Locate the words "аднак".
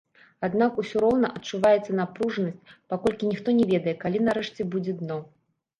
0.45-0.79